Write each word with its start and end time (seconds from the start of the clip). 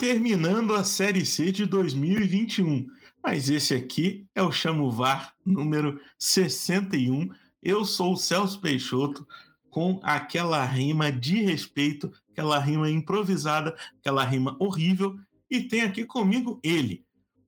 terminando 0.00 0.74
a 0.74 0.82
Série 0.82 1.26
C 1.26 1.52
de 1.52 1.66
2021. 1.66 2.86
Mas 3.22 3.50
esse 3.50 3.74
aqui 3.74 4.26
é 4.34 4.42
o 4.42 4.50
Chamo 4.50 4.90
VAR 4.90 5.34
número 5.44 6.00
61. 6.18 7.28
Eu 7.62 7.84
sou 7.84 8.14
o 8.14 8.16
Celso 8.16 8.58
Peixoto 8.62 9.28
com 9.68 10.00
aquela 10.02 10.64
rima 10.64 11.12
de 11.12 11.42
respeito, 11.42 12.10
aquela 12.32 12.58
rima 12.58 12.90
improvisada, 12.90 13.76
aquela 13.98 14.24
rima 14.24 14.56
horrível. 14.58 15.18
E 15.50 15.60
tem 15.60 15.82
aqui 15.82 16.06
comigo 16.06 16.58
ele, 16.64 17.04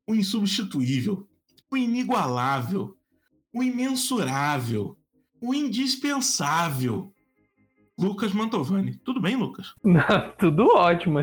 o 0.06 0.14
insubstituível, 0.14 1.26
o 1.70 1.76
inigualável, 1.76 2.94
o 3.50 3.62
imensurável, 3.62 4.94
o 5.40 5.54
indispensável. 5.54 7.14
Lucas 7.98 8.34
Mantovani. 8.34 8.96
Tudo 8.96 9.22
bem, 9.22 9.36
Lucas? 9.36 9.74
Tudo 10.38 10.66
ótimo. 10.66 11.20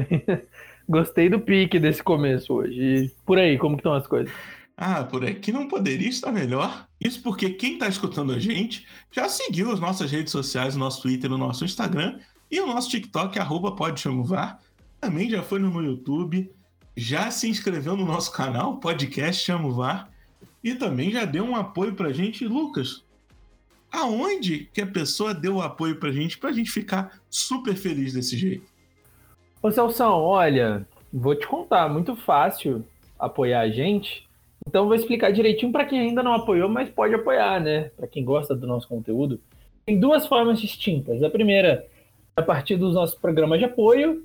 Gostei 0.89 1.29
do 1.29 1.39
pique 1.39 1.77
desse 1.77 2.01
começo 2.01 2.51
hoje. 2.51 2.81
E 2.81 3.11
por 3.23 3.37
aí, 3.37 3.59
como 3.59 3.75
estão 3.75 3.93
as 3.93 4.07
coisas? 4.07 4.33
Ah, 4.75 5.03
por 5.03 5.23
aqui 5.23 5.51
não 5.51 5.67
poderia 5.67 6.09
estar 6.09 6.31
melhor. 6.31 6.87
Isso 6.99 7.21
porque 7.21 7.51
quem 7.51 7.73
está 7.73 7.87
escutando 7.87 8.33
a 8.33 8.39
gente 8.39 8.87
já 9.11 9.29
seguiu 9.29 9.71
as 9.71 9.79
nossas 9.79 10.09
redes 10.09 10.31
sociais, 10.31 10.75
o 10.75 10.79
nosso 10.79 11.03
Twitter, 11.03 11.31
o 11.31 11.37
nosso 11.37 11.63
Instagram 11.63 12.17
e 12.49 12.59
o 12.59 12.65
nosso 12.65 12.89
TikTok, 12.89 13.37
arroba. 13.37 13.75
Também 14.99 15.29
já 15.29 15.43
foi 15.43 15.59
no 15.59 15.79
YouTube, 15.79 16.51
já 16.97 17.29
se 17.29 17.47
inscreveu 17.47 17.95
no 17.95 18.05
nosso 18.05 18.31
canal, 18.31 18.79
podcast 18.79 19.45
Chamo 19.45 19.71
VAR, 19.71 20.09
e 20.63 20.73
também 20.73 21.11
já 21.11 21.23
deu 21.23 21.43
um 21.43 21.55
apoio 21.55 21.93
pra 21.93 22.11
gente. 22.11 22.47
Lucas, 22.47 23.03
aonde 23.91 24.67
que 24.73 24.81
a 24.81 24.87
pessoa 24.87 25.35
deu 25.35 25.57
o 25.57 25.61
apoio 25.61 25.97
pra 25.97 26.11
gente 26.11 26.39
pra 26.39 26.51
gente 26.51 26.71
ficar 26.71 27.21
super 27.29 27.75
feliz 27.75 28.13
desse 28.13 28.35
jeito? 28.35 28.78
Ô 29.61 29.69
Celso, 29.69 30.03
olha, 30.05 30.87
vou 31.11 31.35
te 31.35 31.45
contar, 31.45 31.89
muito 31.89 32.15
fácil 32.15 32.85
apoiar 33.19 33.59
a 33.59 33.69
gente. 33.69 34.25
Então 34.65 34.85
vou 34.85 34.95
explicar 34.95 35.33
direitinho 35.33 35.69
para 35.69 35.83
quem 35.83 35.99
ainda 35.99 36.23
não 36.23 36.33
apoiou, 36.33 36.69
mas 36.69 36.89
pode 36.89 37.13
apoiar, 37.13 37.59
né? 37.59 37.91
Para 37.97 38.07
quem 38.07 38.23
gosta 38.23 38.55
do 38.55 38.65
nosso 38.65 38.87
conteúdo. 38.87 39.37
Tem 39.85 39.99
duas 39.99 40.25
formas 40.25 40.61
distintas. 40.61 41.21
A 41.21 41.29
primeira, 41.29 41.85
a 42.37 42.41
partir 42.41 42.77
dos 42.77 42.93
nossos 42.93 43.19
programas 43.19 43.59
de 43.59 43.65
apoio, 43.65 44.23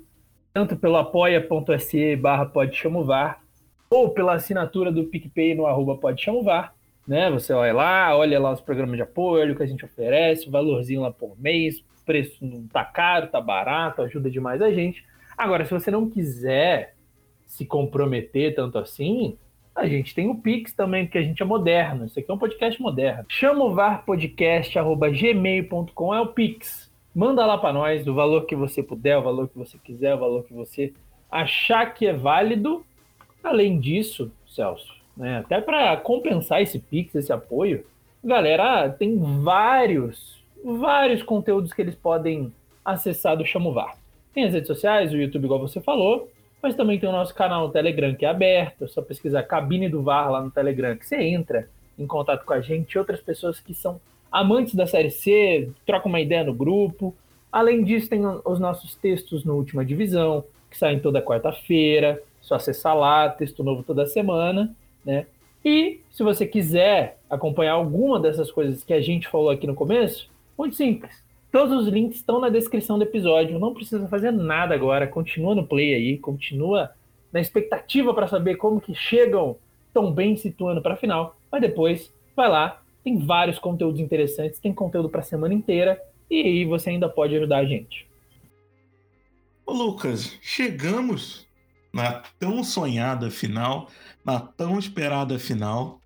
tanto 0.53 0.77
pelo 0.77 0.95
apoia.se 0.95 2.15
barra 2.15 2.49
ou 3.89 4.09
pela 4.11 4.35
assinatura 4.35 4.89
do 4.89 5.03
PicPay 5.03 5.53
no 5.53 5.65
arroba 5.65 5.97
podchamovar, 5.97 6.73
né? 7.05 7.29
Você 7.31 7.51
olha 7.51 7.73
lá, 7.73 8.17
olha 8.17 8.39
lá 8.39 8.53
os 8.53 8.61
programas 8.61 8.95
de 8.95 9.01
apoio, 9.01 9.51
o 9.51 9.57
que 9.57 9.63
a 9.63 9.67
gente 9.67 9.83
oferece, 9.83 10.49
valorzinho 10.49 11.01
lá 11.01 11.11
por 11.11 11.37
mês, 11.37 11.83
preço 12.05 12.37
não 12.39 12.65
tá 12.67 12.85
caro, 12.85 13.27
tá 13.27 13.41
barato, 13.41 14.01
ajuda 14.01 14.31
demais 14.31 14.61
a 14.61 14.71
gente. 14.71 15.03
Agora, 15.37 15.65
se 15.65 15.71
você 15.71 15.91
não 15.91 16.09
quiser 16.09 16.95
se 17.45 17.65
comprometer 17.65 18.55
tanto 18.55 18.77
assim, 18.77 19.37
a 19.75 19.85
gente 19.87 20.15
tem 20.15 20.29
o 20.29 20.35
Pix 20.35 20.71
também, 20.73 21.05
porque 21.05 21.17
a 21.17 21.23
gente 21.23 21.41
é 21.41 21.45
moderno. 21.45 22.05
Isso 22.05 22.17
aqui 22.19 22.31
é 22.31 22.33
um 22.33 22.37
podcast 22.37 22.81
moderno. 22.81 23.25
chamovarpodcast.gmail.com 23.27 26.15
é 26.15 26.21
o 26.21 26.27
Pix. 26.27 26.89
Manda 27.13 27.45
lá 27.45 27.57
para 27.57 27.73
nós 27.73 28.07
o 28.07 28.13
valor 28.13 28.45
que 28.45 28.55
você 28.55 28.81
puder, 28.81 29.17
o 29.17 29.23
valor 29.23 29.49
que 29.49 29.57
você 29.57 29.77
quiser, 29.77 30.15
o 30.15 30.19
valor 30.19 30.43
que 30.43 30.53
você 30.53 30.93
achar 31.29 31.93
que 31.93 32.07
é 32.07 32.13
válido. 32.13 32.85
Além 33.43 33.77
disso, 33.79 34.31
Celso, 34.47 34.95
né, 35.15 35.37
até 35.39 35.59
para 35.61 35.97
compensar 35.97 36.61
esse 36.61 36.79
Pix, 36.79 37.13
esse 37.13 37.33
apoio, 37.33 37.85
galera, 38.23 38.89
tem 38.89 39.19
vários, 39.43 40.41
vários 40.63 41.21
conteúdos 41.21 41.73
que 41.73 41.81
eles 41.81 41.95
podem 41.95 42.53
acessar 42.83 43.37
do 43.37 43.45
Chamovar. 43.45 43.97
Tem 44.35 44.43
as 44.43 44.53
redes 44.53 44.67
sociais, 44.67 45.13
o 45.13 45.17
YouTube, 45.17 45.45
igual 45.45 45.61
você 45.61 45.79
falou, 45.79 46.29
mas 46.61 46.75
também 46.75 46.99
tem 46.99 47.07
o 47.07 47.11
nosso 47.13 47.33
canal 47.33 47.65
no 47.65 47.73
Telegram 47.73 48.13
que 48.13 48.25
é 48.25 48.29
aberto. 48.29 48.83
É 48.83 48.87
só 48.87 49.01
pesquisar 49.01 49.43
Cabine 49.43 49.87
do 49.87 50.03
VAR 50.03 50.29
lá 50.29 50.41
no 50.41 50.51
Telegram, 50.51 50.97
que 50.97 51.07
você 51.07 51.15
entra 51.15 51.69
em 51.97 52.05
contato 52.05 52.43
com 52.43 52.51
a 52.51 52.59
gente 52.59 52.99
outras 52.99 53.21
pessoas 53.21 53.61
que 53.61 53.73
são 53.73 53.99
amantes 54.29 54.75
da 54.75 54.85
Série 54.85 55.09
C, 55.09 55.69
troca 55.85 56.09
uma 56.09 56.19
ideia 56.19 56.43
no 56.43 56.53
grupo. 56.53 57.15
Além 57.49 57.81
disso, 57.81 58.09
tem 58.09 58.21
os 58.43 58.59
nossos 58.59 58.93
textos 58.95 59.45
no 59.45 59.55
Última 59.55 59.85
Divisão, 59.85 60.43
que 60.69 60.77
saem 60.77 60.99
toda 60.99 61.21
quarta-feira. 61.21 62.21
Só 62.41 62.55
acessar 62.55 62.95
lá, 62.95 63.29
texto 63.29 63.63
novo 63.63 63.83
toda 63.83 64.05
semana, 64.05 64.75
né? 65.05 65.27
E 65.63 66.01
se 66.11 66.21
você 66.21 66.45
quiser 66.45 67.17
acompanhar 67.29 67.71
alguma 67.71 68.19
dessas 68.19 68.51
coisas 68.51 68.83
que 68.83 68.93
a 68.93 68.99
gente 68.99 69.29
falou 69.29 69.49
aqui 69.49 69.65
no 69.65 69.73
começo, 69.73 70.29
muito 70.57 70.75
simples. 70.75 71.24
Todos 71.55 71.83
os 71.83 71.87
links 71.87 72.17
estão 72.17 72.41
na 72.41 72.49
descrição 72.49 72.97
do 72.97 73.05
episódio. 73.05 73.57
Não 73.57 73.73
precisa 73.73 74.05
fazer 74.09 74.29
nada 74.29 74.75
agora. 74.75 75.07
Continua 75.07 75.55
no 75.55 75.65
play 75.65 75.95
aí, 75.95 76.17
continua 76.17 76.91
na 77.31 77.39
expectativa 77.39 78.13
para 78.13 78.27
saber 78.27 78.57
como 78.57 78.81
que 78.81 78.93
chegam 78.93 79.55
tão 79.93 80.11
bem 80.11 80.35
situando 80.35 80.81
para 80.81 80.95
a 80.95 80.97
final. 80.97 81.37
Mas 81.49 81.61
depois, 81.61 82.13
vai 82.35 82.49
lá. 82.49 82.81
Tem 83.05 83.17
vários 83.17 83.57
conteúdos 83.57 84.01
interessantes, 84.01 84.59
tem 84.59 84.73
conteúdo 84.73 85.07
para 85.07 85.21
a 85.21 85.23
semana 85.23 85.53
inteira 85.53 85.97
e 86.29 86.41
aí 86.41 86.65
você 86.65 86.89
ainda 86.89 87.07
pode 87.07 87.33
ajudar 87.37 87.59
a 87.59 87.65
gente. 87.65 88.05
Ô 89.65 89.71
Lucas, 89.71 90.37
chegamos 90.41 91.47
na 91.93 92.21
tão 92.37 92.65
sonhada 92.65 93.31
final, 93.31 93.87
na 94.25 94.41
tão 94.41 94.77
esperada 94.77 95.39
final 95.39 96.01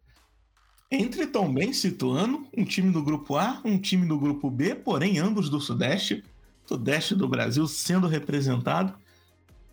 entre 0.91 1.27
também 1.27 1.71
situando 1.71 2.47
um 2.55 2.65
time 2.65 2.91
do 2.91 3.03
grupo 3.03 3.35
A, 3.35 3.61
um 3.63 3.77
time 3.77 4.07
do 4.07 4.17
grupo 4.17 4.49
B, 4.49 4.73
porém 4.73 5.19
ambos 5.19 5.49
do 5.49 5.61
Sudeste, 5.61 6.23
Sudeste 6.65 7.15
do 7.15 7.27
Brasil 7.27 7.67
sendo 7.67 8.07
representado. 8.07 8.93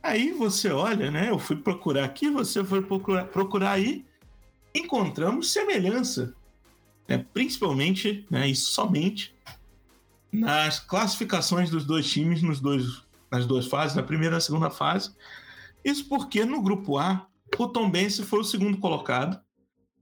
Aí 0.03 0.33
você 0.33 0.71
olha, 0.71 1.11
né? 1.11 1.31
Eu 1.31 1.39
fui 1.39 1.57
procurar 1.57 2.05
aqui, 2.05 2.31
você 2.31 2.63
foi 2.63 2.83
procurar, 2.83 3.25
procurar 3.25 3.73
aí, 3.73 4.05
encontramos 4.75 5.53
semelhança, 5.53 6.35
né, 7.09 7.25
principalmente, 7.33 8.27
né, 8.31 8.49
e 8.49 8.55
somente 8.55 9.35
nas 10.31 10.79
classificações 10.79 11.71
dos 11.71 11.85
dois 11.85 12.11
times 12.11 12.43
nos 12.43 12.61
dois, 12.61 13.03
nas 13.31 13.47
duas 13.47 13.67
fases, 13.67 13.97
na 13.97 14.03
primeira 14.03 14.35
e 14.35 14.37
na 14.37 14.41
segunda 14.41 14.71
fase. 14.71 15.15
Isso 15.85 16.09
porque 16.09 16.45
no 16.45 16.61
grupo 16.61 16.99
A, 16.99 17.27
o 17.57 17.67
Tom 17.67 17.91
Bense 17.91 18.23
foi 18.23 18.41
o 18.41 18.45
segundo 18.45 18.77
colocado, 18.79 19.41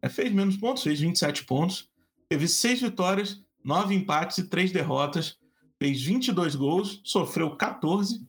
fez 0.08 0.32
menos 0.32 0.56
pontos, 0.56 0.82
fez 0.82 1.00
27 1.00 1.44
pontos, 1.44 1.88
teve 2.28 2.46
seis 2.46 2.80
vitórias, 2.80 3.42
nove 3.62 3.94
empates 3.94 4.38
e 4.38 4.48
três 4.48 4.70
derrotas, 4.70 5.36
fez 5.78 6.02
22 6.02 6.54
gols, 6.54 7.00
sofreu 7.04 7.56
14. 7.56 8.22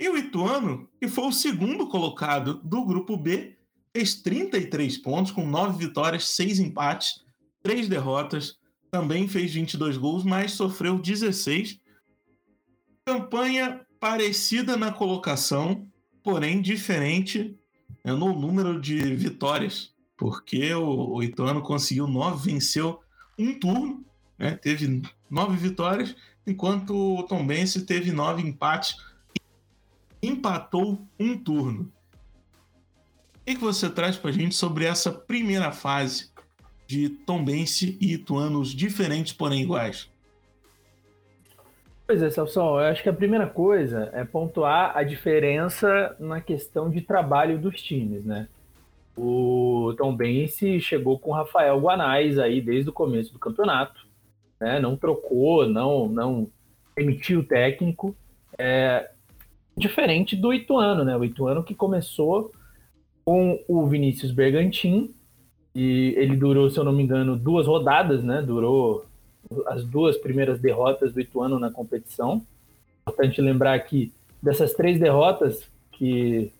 E 0.00 0.08
o 0.08 0.16
Ituano, 0.16 0.88
que 1.00 1.08
foi 1.08 1.26
o 1.26 1.32
segundo 1.32 1.88
colocado 1.88 2.54
do 2.62 2.84
grupo 2.84 3.16
B, 3.16 3.56
fez 3.94 4.22
33 4.22 4.98
pontos, 4.98 5.32
com 5.32 5.46
nove 5.46 5.86
vitórias, 5.86 6.28
seis 6.28 6.58
empates, 6.58 7.24
três 7.62 7.88
derrotas, 7.88 8.56
também 8.90 9.28
fez 9.28 9.52
22 9.52 9.96
gols, 9.96 10.24
mas 10.24 10.52
sofreu 10.52 10.98
16. 10.98 11.78
Campanha 13.04 13.84
parecida 13.98 14.76
na 14.76 14.92
colocação, 14.92 15.86
porém 16.22 16.62
diferente 16.62 17.58
né, 18.04 18.12
no 18.12 18.38
número 18.38 18.80
de 18.80 18.98
vitórias 19.16 19.92
porque 20.18 20.74
o, 20.74 21.14
o 21.14 21.22
Ituano 21.22 21.62
conseguiu 21.62 22.06
nove, 22.06 22.50
venceu 22.50 23.00
um 23.38 23.58
turno, 23.58 24.04
né? 24.36 24.56
teve 24.56 25.00
nove 25.30 25.56
vitórias, 25.56 26.14
enquanto 26.46 27.20
o 27.20 27.22
Tombense 27.22 27.86
teve 27.86 28.12
nove 28.12 28.42
empates 28.42 28.96
empatou 30.22 31.00
um 31.18 31.38
turno. 31.38 31.90
O 33.36 33.44
que, 33.46 33.54
que 33.54 33.60
você 33.60 33.88
traz 33.88 34.16
para 34.16 34.30
a 34.30 34.32
gente 34.32 34.54
sobre 34.54 34.84
essa 34.84 35.10
primeira 35.10 35.72
fase 35.72 36.30
de 36.86 37.08
Tombense 37.08 37.96
e 38.00 38.14
Ituanos 38.14 38.70
diferentes, 38.70 39.32
porém 39.32 39.62
iguais? 39.62 40.10
Pois 42.06 42.22
é, 42.22 42.30
Celso, 42.30 42.58
eu 42.58 42.78
acho 42.78 43.02
que 43.02 43.08
a 43.08 43.12
primeira 43.12 43.46
coisa 43.46 44.10
é 44.12 44.24
pontuar 44.24 44.96
a 44.96 45.02
diferença 45.02 46.16
na 46.18 46.40
questão 46.40 46.90
de 46.90 47.02
trabalho 47.02 47.58
dos 47.58 47.80
times, 47.80 48.24
né? 48.24 48.48
O 49.14 49.47
Tom 49.94 50.14
Bense 50.14 50.80
chegou 50.80 51.18
com 51.18 51.30
o 51.30 51.34
Rafael 51.34 51.78
Guanais 51.80 52.38
aí 52.38 52.60
desde 52.60 52.90
o 52.90 52.92
começo 52.92 53.32
do 53.32 53.38
campeonato, 53.38 54.06
né? 54.60 54.80
Não 54.80 54.96
trocou, 54.96 55.68
não 55.68 56.08
não 56.08 56.50
emitiu 56.96 57.40
o 57.40 57.44
técnico, 57.44 58.16
é, 58.58 59.10
diferente 59.76 60.34
do 60.34 60.52
Ituano, 60.52 61.04
né? 61.04 61.16
O 61.16 61.24
Ituano 61.24 61.62
que 61.62 61.74
começou 61.74 62.50
com 63.24 63.62
o 63.68 63.86
Vinícius 63.86 64.32
Bergantin 64.32 65.14
e 65.74 66.14
ele 66.16 66.36
durou, 66.36 66.68
se 66.70 66.78
eu 66.78 66.84
não 66.84 66.92
me 66.92 67.02
engano, 67.02 67.36
duas 67.36 67.66
rodadas, 67.66 68.24
né? 68.24 68.42
Durou 68.42 69.06
as 69.66 69.84
duas 69.84 70.16
primeiras 70.16 70.60
derrotas 70.60 71.12
do 71.12 71.20
Ituano 71.20 71.58
na 71.58 71.70
competição. 71.70 72.44
Importante 73.02 73.40
lembrar 73.40 73.78
que 73.80 74.12
dessas 74.42 74.74
três 74.74 74.98
derrotas 74.98 75.70
que 75.92 76.52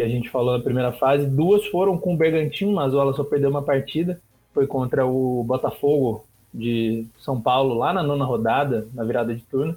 que 0.00 0.06
a 0.06 0.08
gente 0.08 0.30
falou 0.30 0.56
na 0.56 0.64
primeira 0.64 0.92
fase. 0.92 1.26
Duas 1.26 1.66
foram 1.66 1.98
com 1.98 2.14
o 2.14 2.16
Bergantino, 2.16 2.72
Mazola 2.72 3.12
só 3.12 3.22
perdeu 3.22 3.50
uma 3.50 3.62
partida. 3.62 4.18
Foi 4.54 4.66
contra 4.66 5.06
o 5.06 5.44
Botafogo 5.44 6.24
de 6.52 7.06
São 7.18 7.40
Paulo, 7.40 7.74
lá 7.74 7.92
na 7.92 8.02
nona 8.02 8.24
rodada, 8.24 8.88
na 8.94 9.04
virada 9.04 9.34
de 9.34 9.42
turno. 9.42 9.76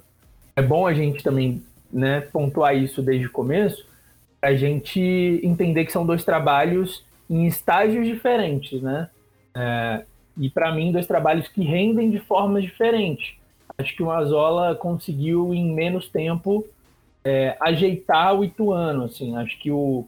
É 0.56 0.62
bom 0.62 0.86
a 0.86 0.94
gente 0.94 1.22
também 1.22 1.62
né, 1.92 2.22
pontuar 2.22 2.74
isso 2.74 3.02
desde 3.02 3.26
o 3.26 3.30
começo, 3.30 3.86
a 4.40 4.54
gente 4.54 5.40
entender 5.42 5.84
que 5.84 5.92
são 5.92 6.04
dois 6.04 6.24
trabalhos 6.24 7.04
em 7.28 7.46
estágios 7.46 8.06
diferentes, 8.06 8.80
né? 8.82 9.08
É, 9.54 10.04
e 10.36 10.50
para 10.50 10.74
mim, 10.74 10.90
dois 10.90 11.06
trabalhos 11.06 11.48
que 11.48 11.62
rendem 11.62 12.10
de 12.10 12.18
formas 12.18 12.64
diferentes. 12.64 13.34
Acho 13.76 13.94
que 13.94 14.02
o 14.02 14.06
Mazola 14.06 14.74
conseguiu, 14.74 15.54
em 15.54 15.72
menos 15.72 16.08
tempo, 16.08 16.66
é, 17.24 17.56
ajeitar 17.60 18.34
o 18.34 18.44
Ituano. 18.44 19.04
Assim. 19.04 19.36
Acho 19.36 19.58
que 19.58 19.70
o, 19.70 20.06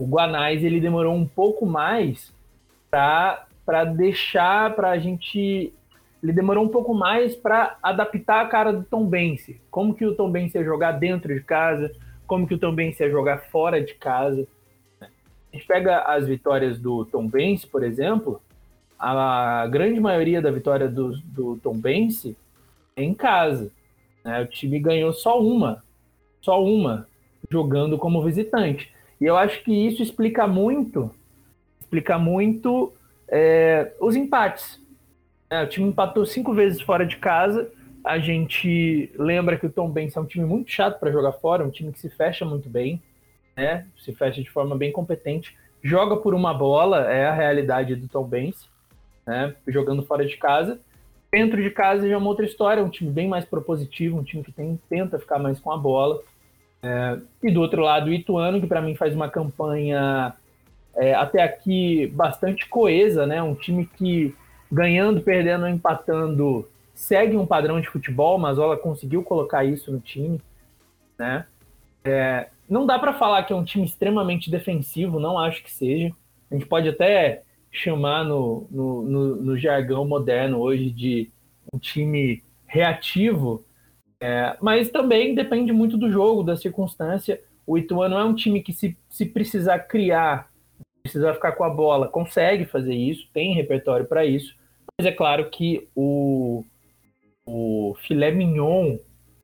o 0.00 0.06
Guanais 0.06 0.64
ele 0.64 0.80
demorou 0.80 1.14
um 1.14 1.26
pouco 1.26 1.66
mais 1.66 2.32
para 2.90 3.84
deixar 3.94 4.74
para 4.74 4.90
a 4.90 4.98
gente. 4.98 5.74
Ele 6.22 6.32
demorou 6.32 6.64
um 6.64 6.68
pouco 6.68 6.94
mais 6.94 7.36
para 7.36 7.76
adaptar 7.82 8.40
a 8.40 8.48
cara 8.48 8.72
do 8.72 8.82
Tom 8.82 9.04
Bense. 9.04 9.60
Como 9.70 9.94
que 9.94 10.06
o 10.06 10.14
Tom 10.14 10.30
Bense 10.30 10.56
ia 10.56 10.64
jogar 10.64 10.92
dentro 10.92 11.34
de 11.34 11.42
casa, 11.42 11.92
como 12.26 12.46
que 12.46 12.54
o 12.54 12.58
Tom 12.58 12.74
Bense 12.74 13.02
ia 13.02 13.10
jogar 13.10 13.38
fora 13.50 13.82
de 13.82 13.94
casa. 13.94 14.46
A 15.00 15.06
gente 15.52 15.66
pega 15.66 16.00
as 16.02 16.26
vitórias 16.26 16.78
do 16.78 17.04
Tom 17.04 17.26
Bense, 17.26 17.66
por 17.66 17.82
exemplo, 17.82 18.40
a 18.98 19.66
grande 19.66 20.00
maioria 20.00 20.40
da 20.40 20.50
vitória 20.50 20.88
do, 20.88 21.16
do 21.24 21.56
Tom 21.62 21.78
Bense 21.78 22.36
é 22.96 23.02
em 23.02 23.14
casa. 23.14 23.70
Né? 24.24 24.42
O 24.42 24.46
time 24.46 24.78
ganhou 24.78 25.12
só 25.12 25.40
uma, 25.42 25.82
só 26.40 26.62
uma, 26.62 27.06
jogando 27.50 27.98
como 27.98 28.22
visitante. 28.22 28.92
E 29.20 29.24
eu 29.24 29.36
acho 29.36 29.62
que 29.62 29.72
isso 29.72 30.02
explica 30.02 30.46
muito, 30.46 31.10
explica 31.80 32.18
muito 32.18 32.92
é, 33.28 33.92
os 34.00 34.16
empates. 34.16 34.80
É, 35.50 35.62
o 35.62 35.68
time 35.68 35.88
empatou 35.88 36.24
cinco 36.24 36.54
vezes 36.54 36.80
fora 36.80 37.04
de 37.04 37.16
casa. 37.16 37.70
A 38.04 38.18
gente 38.18 39.12
lembra 39.18 39.58
que 39.58 39.66
o 39.66 39.70
Tom 39.70 39.90
Benz 39.90 40.16
é 40.16 40.20
um 40.20 40.24
time 40.24 40.44
muito 40.44 40.70
chato 40.70 40.98
para 40.98 41.12
jogar 41.12 41.32
fora, 41.32 41.64
um 41.64 41.70
time 41.70 41.92
que 41.92 42.00
se 42.00 42.08
fecha 42.08 42.44
muito 42.44 42.68
bem, 42.68 43.02
né? 43.56 43.86
Se 43.98 44.12
fecha 44.14 44.42
de 44.42 44.50
forma 44.50 44.76
bem 44.76 44.90
competente. 44.90 45.56
Joga 45.82 46.16
por 46.16 46.34
uma 46.34 46.54
bola, 46.54 47.12
é 47.12 47.26
a 47.26 47.34
realidade 47.34 47.94
do 47.94 48.08
Tom 48.08 48.24
Benz 48.24 48.70
né? 49.26 49.54
Jogando 49.68 50.02
fora 50.02 50.26
de 50.26 50.36
casa. 50.36 50.80
Dentro 51.30 51.62
de 51.62 51.70
casa 51.70 52.08
já 52.08 52.14
é 52.14 52.16
uma 52.16 52.28
outra 52.28 52.44
história, 52.44 52.82
um 52.82 52.90
time 52.90 53.10
bem 53.10 53.28
mais 53.28 53.44
propositivo, 53.44 54.18
um 54.18 54.24
time 54.24 54.42
que 54.42 54.50
tem, 54.50 54.78
tenta 54.88 55.18
ficar 55.18 55.38
mais 55.38 55.60
com 55.60 55.70
a 55.70 55.76
bola. 55.76 56.20
É, 56.82 57.18
e 57.42 57.50
do 57.50 57.60
outro 57.60 57.82
lado, 57.82 58.08
o 58.08 58.12
Ituano, 58.12 58.60
que 58.60 58.66
para 58.66 58.80
mim 58.80 58.94
faz 58.94 59.14
uma 59.14 59.28
campanha 59.28 60.34
é, 60.94 61.14
até 61.14 61.42
aqui 61.42 62.06
bastante 62.08 62.68
coesa, 62.68 63.26
né? 63.26 63.42
Um 63.42 63.54
time 63.54 63.86
que 63.86 64.34
ganhando, 64.70 65.20
perdendo, 65.20 65.68
empatando, 65.68 66.68
segue 66.94 67.36
um 67.36 67.46
padrão 67.46 67.80
de 67.80 67.88
futebol. 67.88 68.38
Mas 68.38 68.56
Mazola 68.56 68.76
conseguiu 68.76 69.22
colocar 69.22 69.64
isso 69.64 69.92
no 69.92 70.00
time, 70.00 70.40
né? 71.18 71.46
É, 72.04 72.48
não 72.68 72.86
dá 72.86 72.98
para 72.98 73.12
falar 73.12 73.42
que 73.42 73.52
é 73.52 73.56
um 73.56 73.64
time 73.64 73.84
extremamente 73.84 74.50
defensivo, 74.50 75.20
não 75.20 75.38
acho 75.38 75.62
que 75.62 75.72
seja. 75.72 76.14
A 76.50 76.54
gente 76.54 76.66
pode 76.66 76.88
até 76.88 77.42
chamar 77.70 78.24
no, 78.24 78.66
no, 78.70 79.02
no, 79.02 79.36
no 79.36 79.58
jargão 79.58 80.04
moderno 80.06 80.58
hoje 80.58 80.90
de 80.90 81.30
um 81.72 81.78
time 81.78 82.42
reativo, 82.66 83.64
é, 84.20 84.56
mas 84.60 84.90
também 84.90 85.34
depende 85.34 85.72
muito 85.72 85.96
do 85.96 86.10
jogo, 86.10 86.42
da 86.42 86.56
circunstância. 86.56 87.40
O 87.66 87.78
Ituano 87.78 88.16
é 88.16 88.24
um 88.24 88.34
time 88.34 88.62
que, 88.62 88.72
se, 88.72 88.96
se 89.08 89.26
precisar 89.26 89.80
criar, 89.80 90.50
precisar 91.02 91.34
ficar 91.34 91.52
com 91.52 91.64
a 91.64 91.70
bola, 91.70 92.08
consegue 92.08 92.64
fazer 92.64 92.94
isso, 92.94 93.28
tem 93.32 93.54
repertório 93.54 94.06
para 94.06 94.24
isso, 94.24 94.54
mas 94.98 95.06
é 95.06 95.12
claro 95.12 95.48
que 95.48 95.88
o, 95.94 96.64
o 97.46 97.94
filé 98.02 98.30
mignon, 98.30 98.98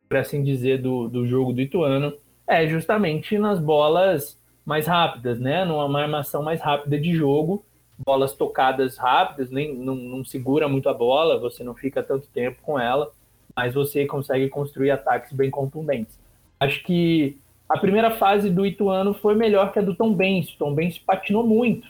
por 0.09 0.19
assim 0.19 0.43
dizer, 0.43 0.83
do, 0.83 1.09
do 1.09 1.27
jogo 1.27 1.53
do 1.53 1.61
Ituano 1.61 2.13
é 2.47 2.67
justamente 2.67 3.39
nas 3.39 3.59
bolas 3.59 4.39
mais 4.65 4.87
rápidas, 4.87 5.39
né? 5.41 5.65
Numa 5.65 6.01
armação 6.01 6.43
mais 6.43 6.61
rápida 6.61 6.99
de 6.99 7.15
jogo 7.15 7.65
bolas 7.99 8.35
tocadas 8.35 8.97
rápidas, 8.97 9.51
nem 9.51 9.75
não, 9.75 9.95
não, 9.95 10.25
segura 10.25 10.69
muito 10.69 10.89
a 10.89 10.95
bola, 10.95 11.39
você 11.39 11.65
não 11.65 11.75
fica 11.75 12.03
tanto 12.03 12.29
tempo 12.29 12.61
com 12.63 12.79
ela, 12.79 13.11
mas 13.57 13.73
você 13.73 14.05
consegue 14.05 14.49
construir 14.51 14.91
ataques 14.91 15.33
bem 15.33 15.51
contundentes. 15.51 16.19
Acho 16.61 16.83
que 16.85 17.39
a 17.69 17.79
primeira 17.79 18.11
fase 18.11 18.51
do 18.51 18.67
Ituano 18.67 19.15
foi 19.15 19.35
melhor 19.35 19.73
que 19.73 19.79
a 19.79 19.83
do 19.83 19.95
Tom 19.95 20.13
Benz. 20.13 20.51
O 20.51 20.59
Tom 20.59 20.75
Benz 20.75 20.99
patinou 20.99 21.45
muito. 21.45 21.89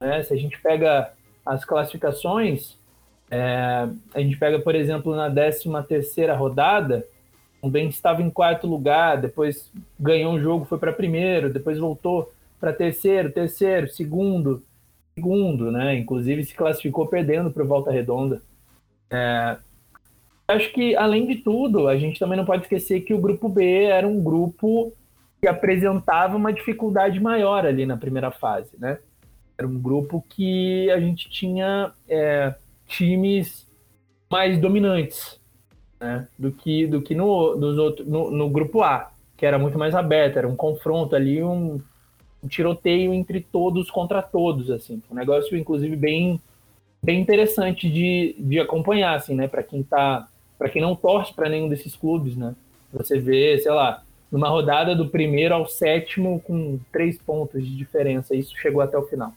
Né? 0.00 0.22
Se 0.22 0.34
a 0.34 0.36
gente 0.36 0.60
pega 0.60 1.12
as 1.44 1.64
classificações, 1.64 2.78
é, 3.30 3.88
a 4.14 4.20
gente 4.20 4.36
pega, 4.36 4.58
por 4.58 4.74
exemplo, 4.74 5.16
na 5.16 5.30
13 5.30 5.68
terceira 5.88 6.36
rodada, 6.36 7.04
o 7.60 7.68
Benz 7.68 7.94
estava 7.94 8.22
em 8.22 8.30
quarto 8.30 8.66
lugar, 8.66 9.20
depois 9.20 9.72
ganhou 9.98 10.32
um 10.32 10.40
jogo, 10.40 10.64
foi 10.66 10.78
para 10.78 10.92
primeiro, 10.92 11.52
depois 11.52 11.78
voltou 11.78 12.32
para 12.60 12.72
terceiro, 12.72 13.32
terceiro, 13.32 13.88
segundo, 13.88 14.62
segundo, 15.14 15.72
né? 15.72 15.96
Inclusive 15.96 16.44
se 16.44 16.54
classificou 16.54 17.06
perdendo 17.06 17.50
para 17.50 17.64
Volta 17.64 17.90
Redonda. 17.90 18.40
É, 19.10 19.56
acho 20.48 20.72
que, 20.72 20.96
além 20.96 21.26
de 21.26 21.36
tudo, 21.36 21.86
a 21.86 21.96
gente 21.96 22.18
também 22.18 22.36
não 22.36 22.44
pode 22.44 22.62
esquecer 22.62 23.02
que 23.02 23.14
o 23.14 23.20
grupo 23.20 23.48
B 23.48 23.84
era 23.84 24.06
um 24.06 24.22
grupo 24.22 24.92
que 25.40 25.46
apresentava 25.46 26.36
uma 26.36 26.52
dificuldade 26.52 27.20
maior 27.20 27.64
ali 27.64 27.86
na 27.86 27.96
primeira 27.96 28.30
fase, 28.30 28.72
né? 28.78 28.98
Era 29.56 29.68
um 29.68 29.78
grupo 29.78 30.24
que 30.28 30.90
a 30.90 30.98
gente 30.98 31.28
tinha 31.28 31.92
é, 32.08 32.54
times 32.86 33.68
mais 34.30 34.58
dominantes 34.58 35.38
né? 36.00 36.28
do 36.38 36.50
que, 36.52 36.86
do 36.86 37.02
que 37.02 37.14
no, 37.14 37.54
dos 37.56 37.78
outros, 37.78 38.06
no, 38.06 38.30
no 38.30 38.48
grupo 38.48 38.82
A, 38.82 39.10
que 39.36 39.44
era 39.44 39.58
muito 39.58 39.78
mais 39.78 39.94
aberto, 39.94 40.38
era 40.38 40.48
um 40.48 40.56
confronto 40.56 41.14
ali, 41.14 41.42
um, 41.42 41.80
um 42.42 42.48
tiroteio 42.48 43.12
entre 43.12 43.40
todos 43.40 43.90
contra 43.90 44.22
todos, 44.22 44.70
assim. 44.70 45.02
Um 45.10 45.14
negócio, 45.14 45.56
inclusive, 45.56 45.94
bem, 45.96 46.40
bem 47.02 47.20
interessante 47.20 47.88
de, 47.90 48.36
de 48.38 48.58
acompanhar, 48.60 49.14
assim, 49.14 49.34
né? 49.34 49.48
Para 49.48 49.62
quem 49.62 49.82
tá, 49.82 50.28
para 50.58 50.68
quem 50.68 50.82
não 50.82 50.96
torce 50.96 51.32
para 51.32 51.48
nenhum 51.48 51.68
desses 51.68 51.94
clubes, 51.94 52.36
né? 52.36 52.54
Você 52.92 53.18
vê, 53.18 53.58
sei 53.58 53.70
lá, 53.70 54.02
numa 54.30 54.48
rodada 54.48 54.94
do 54.94 55.08
primeiro 55.08 55.54
ao 55.54 55.66
sétimo 55.66 56.40
com 56.40 56.78
três 56.92 57.18
pontos 57.18 57.64
de 57.64 57.76
diferença, 57.76 58.34
isso 58.34 58.56
chegou 58.56 58.80
até 58.80 58.98
o 58.98 59.06
final. 59.06 59.32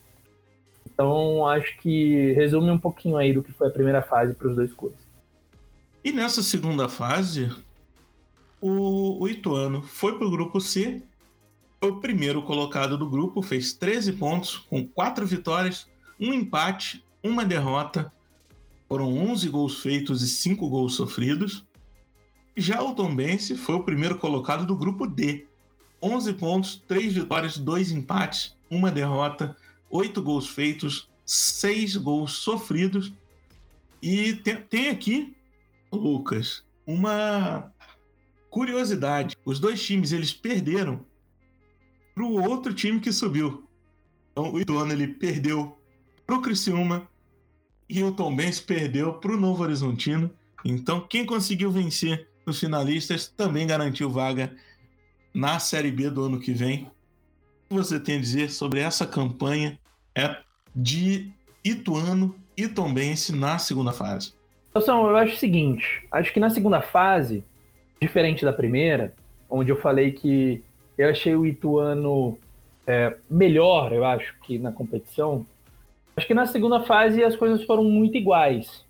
Então, 0.91 1.47
acho 1.47 1.77
que 1.79 2.33
resume 2.33 2.69
um 2.71 2.77
pouquinho 2.77 3.17
aí 3.17 3.33
do 3.33 3.43
que 3.43 3.51
foi 3.51 3.67
a 3.67 3.71
primeira 3.71 4.01
fase 4.01 4.33
para 4.33 4.47
os 4.47 4.55
dois 4.55 4.73
clubes. 4.73 4.99
E 6.03 6.11
nessa 6.11 6.41
segunda 6.41 6.89
fase, 6.89 7.51
o, 8.59 9.23
o 9.23 9.27
Ituano 9.27 9.81
foi 9.81 10.17
para 10.17 10.27
o 10.27 10.31
grupo 10.31 10.59
C 10.59 11.01
foi 11.81 11.89
o 11.89 11.99
primeiro 11.99 12.43
colocado 12.43 12.95
do 12.95 13.09
grupo, 13.09 13.41
fez 13.41 13.73
13 13.73 14.13
pontos, 14.13 14.55
com 14.55 14.87
4 14.87 15.25
vitórias, 15.25 15.87
um 16.19 16.31
empate, 16.31 17.03
uma 17.23 17.43
derrota. 17.43 18.13
Foram 18.91 19.17
11 19.17 19.47
gols 19.47 19.79
feitos 19.79 20.21
e 20.21 20.27
5 20.27 20.67
gols 20.67 20.95
sofridos. 20.95 21.63
Já 22.57 22.81
o 22.81 22.93
Tombense 22.93 23.55
foi 23.55 23.75
o 23.75 23.83
primeiro 23.85 24.17
colocado 24.17 24.65
do 24.65 24.75
grupo 24.75 25.07
D. 25.07 25.47
11 26.01 26.33
pontos, 26.33 26.83
3 26.89 27.13
vitórias, 27.13 27.57
2 27.57 27.93
empates, 27.93 28.53
uma 28.69 28.91
derrota, 28.91 29.55
8 29.89 30.21
gols 30.21 30.49
feitos, 30.49 31.09
6 31.25 31.95
gols 31.95 32.33
sofridos. 32.33 33.13
E 34.01 34.33
tem, 34.33 34.57
tem 34.57 34.89
aqui, 34.89 35.37
Lucas, 35.89 36.61
uma 36.85 37.71
curiosidade. 38.49 39.37
Os 39.45 39.57
dois 39.57 39.81
times 39.81 40.11
eles 40.11 40.33
perderam 40.33 41.05
para 42.13 42.25
o 42.25 42.43
outro 42.43 42.73
time 42.73 42.99
que 42.99 43.13
subiu. 43.13 43.63
Então, 44.33 44.51
o 44.51 44.59
Ituano 44.59 44.91
ele 44.91 45.07
perdeu 45.07 45.77
para 46.27 46.35
o 46.35 46.41
Criciúma 46.41 47.09
e 47.91 48.03
o 48.03 48.11
Tom 48.11 48.33
Benz 48.33 48.61
perdeu 48.61 49.13
para 49.13 49.33
o 49.33 49.37
Novo 49.37 49.63
Horizontino. 49.63 50.31
Então, 50.63 51.01
quem 51.01 51.25
conseguiu 51.25 51.69
vencer 51.69 52.27
os 52.45 52.59
finalistas 52.59 53.27
também 53.27 53.67
garantiu 53.67 54.09
vaga 54.09 54.55
na 55.33 55.59
Série 55.59 55.91
B 55.91 56.09
do 56.09 56.23
ano 56.23 56.39
que 56.39 56.53
vem. 56.53 56.87
O 57.65 57.69
que 57.69 57.75
você 57.75 57.99
tem 57.99 58.17
a 58.17 58.21
dizer 58.21 58.49
sobre 58.49 58.79
essa 58.79 59.05
campanha 59.05 59.77
é 60.15 60.37
de 60.73 61.31
Ituano 61.63 62.33
e 62.55 62.67
Tombense 62.67 63.35
na 63.35 63.57
segunda 63.57 63.91
fase? 63.91 64.33
Então, 64.73 65.09
eu 65.09 65.17
acho 65.17 65.33
o 65.33 65.37
seguinte, 65.37 66.07
acho 66.09 66.31
que 66.31 66.39
na 66.39 66.49
segunda 66.49 66.81
fase, 66.81 67.43
diferente 68.01 68.45
da 68.45 68.53
primeira, 68.53 69.13
onde 69.49 69.69
eu 69.69 69.75
falei 69.75 70.13
que 70.13 70.63
eu 70.97 71.09
achei 71.09 71.35
o 71.35 71.45
Ituano 71.45 72.37
é, 72.87 73.15
melhor, 73.29 73.91
eu 73.91 74.05
acho, 74.05 74.33
que 74.43 74.57
na 74.57 74.71
competição. 74.71 75.45
Acho 76.15 76.27
que 76.27 76.33
na 76.33 76.45
segunda 76.45 76.81
fase 76.81 77.23
as 77.23 77.35
coisas 77.35 77.63
foram 77.63 77.83
muito 77.83 78.17
iguais. 78.17 78.85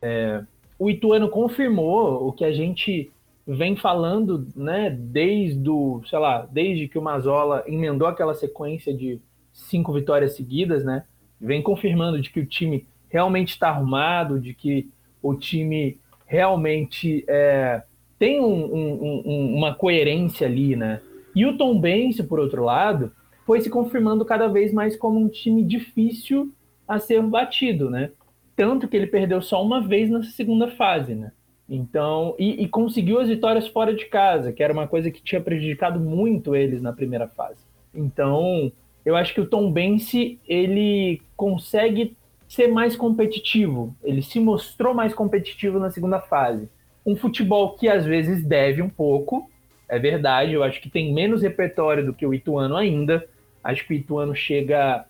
É, 0.00 0.42
o 0.78 0.90
Ituano 0.90 1.28
confirmou 1.28 2.26
o 2.26 2.32
que 2.32 2.44
a 2.44 2.52
gente 2.52 3.10
vem 3.46 3.76
falando, 3.76 4.46
né, 4.54 4.90
desde 4.90 5.68
o, 5.68 6.02
sei 6.08 6.18
lá, 6.18 6.46
desde 6.50 6.88
que 6.88 6.98
o 6.98 7.02
Mazola 7.02 7.64
emendou 7.66 8.06
aquela 8.06 8.34
sequência 8.34 8.94
de 8.94 9.20
cinco 9.52 9.92
vitórias 9.92 10.34
seguidas, 10.34 10.84
né? 10.84 11.04
Vem 11.40 11.60
confirmando 11.60 12.20
de 12.20 12.30
que 12.30 12.40
o 12.40 12.46
time 12.46 12.86
realmente 13.08 13.50
está 13.50 13.68
arrumado, 13.68 14.40
de 14.40 14.54
que 14.54 14.88
o 15.20 15.34
time 15.34 15.98
realmente 16.26 17.24
é, 17.28 17.82
tem 18.18 18.40
um, 18.40 18.74
um, 18.74 19.22
um, 19.26 19.56
uma 19.56 19.74
coerência 19.74 20.46
ali, 20.46 20.76
né? 20.76 21.00
E 21.34 21.44
o 21.44 21.56
Tom 21.56 21.78
Bense, 21.78 22.22
por 22.22 22.38
outro 22.38 22.64
lado, 22.64 23.12
foi 23.46 23.60
se 23.60 23.70
confirmando 23.70 24.24
cada 24.24 24.48
vez 24.48 24.72
mais 24.72 24.96
como 24.96 25.18
um 25.18 25.28
time 25.28 25.62
difícil 25.64 26.52
a 26.86 26.98
ser 26.98 27.22
batido, 27.22 27.90
né? 27.90 28.10
Tanto 28.54 28.86
que 28.86 28.96
ele 28.96 29.06
perdeu 29.06 29.40
só 29.40 29.62
uma 29.64 29.80
vez 29.80 30.10
nessa 30.10 30.30
segunda 30.30 30.68
fase, 30.68 31.14
né? 31.14 31.32
Então, 31.68 32.34
e, 32.38 32.62
e, 32.62 32.68
conseguiu 32.68 33.18
as 33.18 33.28
vitórias 33.28 33.66
fora 33.66 33.94
de 33.94 34.04
casa, 34.06 34.52
que 34.52 34.62
era 34.62 34.72
uma 34.72 34.86
coisa 34.86 35.10
que 35.10 35.22
tinha 35.22 35.40
prejudicado 35.40 35.98
muito 35.98 36.54
eles 36.54 36.82
na 36.82 36.92
primeira 36.92 37.26
fase. 37.28 37.64
Então, 37.94 38.70
eu 39.04 39.16
acho 39.16 39.32
que 39.32 39.40
o 39.40 39.46
Tom 39.46 39.72
Bense, 39.72 40.38
ele 40.46 41.22
consegue 41.36 42.16
ser 42.46 42.68
mais 42.68 42.94
competitivo. 42.94 43.96
Ele 44.04 44.20
se 44.20 44.38
mostrou 44.38 44.92
mais 44.92 45.14
competitivo 45.14 45.78
na 45.78 45.90
segunda 45.90 46.20
fase. 46.20 46.68
Um 47.04 47.16
futebol 47.16 47.74
que 47.74 47.88
às 47.88 48.04
vezes 48.04 48.44
deve 48.44 48.82
um 48.82 48.90
pouco, 48.90 49.50
é 49.88 49.98
verdade. 49.98 50.52
Eu 50.52 50.62
acho 50.62 50.80
que 50.80 50.90
tem 50.90 51.14
menos 51.14 51.42
repertório 51.42 52.04
do 52.04 52.12
que 52.12 52.26
o 52.26 52.34
Ituano 52.34 52.76
ainda. 52.76 53.26
Acho 53.62 53.86
que 53.86 53.94
o 53.94 53.96
Ituano 53.96 54.34
chega 54.34 55.06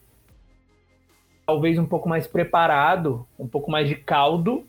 talvez 1.47 1.78
um 1.78 1.87
pouco 1.87 2.09
mais 2.09 2.26
preparado, 2.26 3.26
um 3.38 3.47
pouco 3.47 3.71
mais 3.71 3.88
de 3.88 3.97
caldo. 3.97 4.64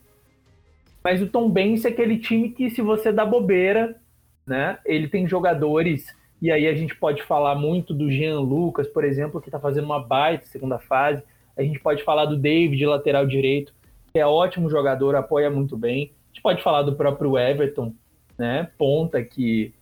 Mas 1.04 1.22
o 1.22 1.28
Tom 1.28 1.50
Benz 1.50 1.84
é 1.86 1.90
aquele 1.90 2.18
time 2.18 2.50
que, 2.50 2.70
se 2.70 2.82
você 2.82 3.12
dá 3.12 3.26
bobeira, 3.26 4.00
né? 4.46 4.78
Ele 4.86 5.08
tem 5.08 5.28
jogadores, 5.28 6.06
e 6.42 6.52
aí 6.52 6.68
a 6.68 6.74
gente 6.74 6.96
pode 6.96 7.24
falar 7.24 7.56
muito 7.56 7.94
do 7.94 8.10
Jean 8.10 8.40
Lucas, 8.40 8.88
por 8.88 9.04
exemplo, 9.04 9.42
que 9.42 9.50
está 9.50 9.60
fazendo 9.60 9.86
uma 9.86 10.02
baita 10.02 10.46
segunda 10.46 10.80
fase. 10.80 11.24
A 11.58 11.62
gente 11.62 11.80
pode 11.80 12.04
falar 12.04 12.26
do 12.26 12.38
David, 12.38 12.86
lateral 12.86 13.26
direito, 13.26 13.74
que 14.12 14.20
é 14.20 14.26
ótimo 14.26 14.70
jogador, 14.70 15.16
apoia 15.16 15.50
muito 15.50 15.78
bem. 15.78 16.12
A 16.32 16.34
gente 16.34 16.42
pode 16.42 16.64
falar 16.64 16.84
do 16.84 16.96
próprio 16.96 17.38
Everton, 17.38 17.94
né? 18.38 18.70
Ponta, 18.78 19.22
que 19.24 19.74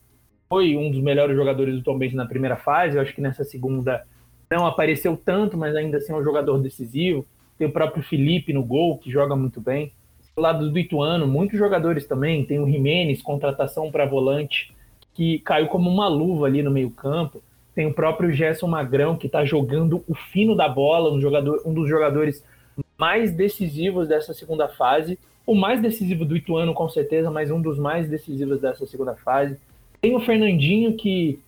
foi 0.52 0.76
um 0.76 0.92
dos 0.92 1.00
melhores 1.00 1.34
jogadores 1.34 1.74
do 1.76 1.82
Tom 1.82 1.98
Benz 1.98 2.14
na 2.14 2.26
primeira 2.26 2.58
fase. 2.58 2.98
Eu 2.98 3.02
acho 3.02 3.16
que 3.16 3.22
nessa 3.22 3.42
segunda 3.46 4.04
não 4.50 4.66
apareceu 4.66 5.16
tanto, 5.16 5.58
mas 5.58 5.74
ainda 5.78 5.96
assim 5.96 6.12
é 6.12 6.16
um 6.18 6.24
jogador 6.26 6.58
decisivo. 6.58 7.26
Tem 7.58 7.70
o 7.70 7.72
próprio 7.72 8.04
Felipe 8.04 8.52
no 8.52 8.62
gol, 8.62 8.98
que 8.98 9.10
joga 9.10 9.34
muito 9.34 9.62
bem. 9.62 9.94
Do 10.36 10.42
lado 10.42 10.70
do 10.70 10.78
Ituano, 10.78 11.26
muitos 11.26 11.58
jogadores 11.58 12.06
também. 12.06 12.44
Tem 12.44 12.60
o 12.60 12.70
Jimenez, 12.70 13.22
contratação 13.22 13.90
para 13.90 14.06
volante, 14.06 14.76
que 15.14 15.40
caiu 15.40 15.68
como 15.68 15.90
uma 15.90 16.10
luva 16.10 16.48
ali 16.48 16.62
no 16.62 16.70
meio-campo. 16.70 17.42
Tem 17.74 17.88
o 17.88 17.94
próprio 17.94 18.34
Gerson 18.34 18.68
Magrão, 18.68 19.16
que 19.16 19.28
está 19.28 19.46
jogando 19.46 20.04
o 20.06 20.14
fino 20.14 20.54
da 20.54 20.68
bola, 20.68 21.14
um, 21.14 21.22
jogador, 21.22 21.62
um 21.66 21.74
dos 21.74 21.88
jogadores 21.88 22.44
mais 22.98 23.32
decisivos 23.32 24.06
dessa 24.06 24.34
segunda 24.34 24.68
fase. 24.68 25.18
O 25.48 25.56
mais 25.56 25.82
decisivo 25.82 26.26
do 26.26 26.36
Ituano, 26.36 26.74
com 26.74 26.90
certeza, 26.90 27.32
mas 27.32 27.50
um 27.50 27.62
dos 27.62 27.80
mais 27.80 28.10
decisivos 28.10 28.60
dessa 28.60 28.86
segunda 28.86 29.16
fase. 29.16 29.58
Tem 30.02 30.16
o 30.16 30.20
Fernandinho, 30.20 30.98
que 30.98 31.40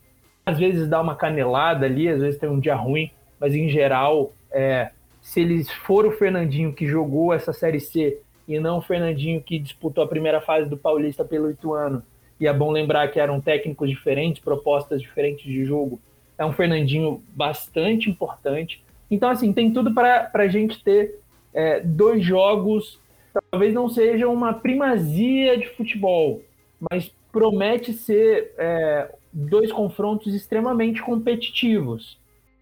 às 0.46 0.60
vezes 0.60 0.88
dá 0.88 1.02
uma 1.02 1.16
canelada 1.16 1.86
ali, 1.86 2.08
às 2.08 2.22
vezes 2.22 2.40
tem 2.40 2.48
um 2.48 2.60
dia 2.60 2.76
ruim, 2.76 3.10
mas 3.40 3.56
em 3.56 3.68
geral, 3.68 4.34
é, 4.52 4.92
se 5.22 5.42
eles 5.42 5.72
for 5.72 6.06
o 6.06 6.12
Fernandinho 6.12 6.74
que 6.74 6.86
jogou 6.86 7.34
essa 7.34 7.52
Série 7.52 7.80
C 7.80 8.20
e 8.48 8.60
não 8.60 8.78
o 8.78 8.82
Fernandinho 8.82 9.42
que 9.42 9.58
disputou 9.58 10.04
a 10.04 10.08
primeira 10.08 10.42
fase 10.42 10.70
do 10.70 10.78
Paulista 10.78 11.26
pelo 11.26 11.50
Ituano, 11.50 12.04
e 12.40 12.46
é 12.46 12.54
bom 12.54 12.72
lembrar 12.72 13.08
que 13.08 13.20
eram 13.20 13.40
técnicos 13.40 13.90
diferentes, 13.90 14.44
propostas 14.44 15.02
diferentes 15.02 15.46
de 15.46 15.64
jogo, 15.66 16.00
é 16.38 16.46
um 16.46 16.52
Fernandinho 16.54 17.24
bastante 17.30 18.10
importante. 18.10 18.84
Então, 19.10 19.30
assim, 19.30 19.54
tem 19.54 19.72
tudo 19.72 19.94
para 19.94 20.30
a 20.34 20.48
gente 20.48 20.84
ter 20.84 21.20
é, 21.54 21.80
dois 21.80 22.24
jogos, 22.24 23.00
talvez 23.50 23.74
não 23.74 23.88
seja 23.88 24.28
uma 24.28 24.54
primazia 24.54 25.58
de 25.58 25.70
futebol, 25.70 26.42
mas 26.92 27.12
promete 27.34 27.92
ser 27.94 28.54
é, 28.60 29.10
dois 29.34 29.72
confrontos 29.72 30.36
extremamente 30.36 31.02
competitivos. 31.02 32.20